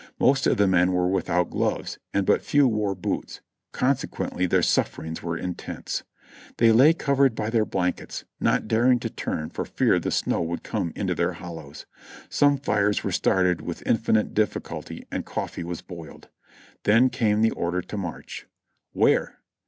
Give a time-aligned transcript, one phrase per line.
[0.19, 3.39] Most of the men were without gloves and but few wore boots,
[3.71, 6.01] consequently their sufferings were intense.
[6.57, 10.41] They lay cov ered by their blankets, not daring to turn for fear the snow
[10.41, 11.85] would come into their hollows.
[12.29, 16.29] Some fires were started with infinite difficulty and coffee w^as boiled.
[16.81, 18.47] Then came the order to march.
[18.93, 19.37] "Where?"